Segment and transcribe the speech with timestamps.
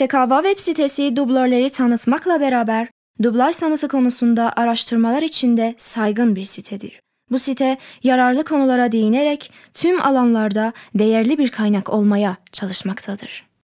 [0.00, 2.88] Çekava web sitesi dublörleri tanıtmakla beraber
[3.22, 7.00] dublaj sanatı konusunda araştırmalar içinde saygın bir sitedir.
[7.30, 13.49] Bu site yararlı konulara değinerek tüm alanlarda değerli bir kaynak olmaya çalışmaktadır.